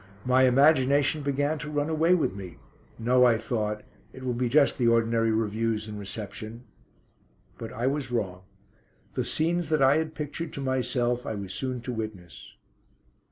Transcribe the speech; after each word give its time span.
My 0.25 0.45
imagination 0.45 1.21
began 1.21 1.59
to 1.59 1.69
run 1.69 1.87
away 1.87 2.15
with 2.15 2.33
me. 2.33 2.57
No, 2.97 3.23
I 3.23 3.37
thought, 3.37 3.83
it 4.13 4.23
will 4.23 4.33
be 4.33 4.49
just 4.49 4.79
the 4.79 4.87
ordinary 4.87 5.29
reviews 5.31 5.87
and 5.87 5.99
reception. 5.99 6.63
But 7.59 7.71
I 7.71 7.85
was 7.85 8.09
wrong. 8.11 8.41
The 9.13 9.23
scenes 9.23 9.69
that 9.69 9.83
I 9.83 9.97
had 9.97 10.15
pictured 10.15 10.53
to 10.53 10.59
myself 10.61 11.27
I 11.27 11.35
was 11.35 11.53
soon 11.53 11.81
to 11.81 11.93
witness. 11.93 12.55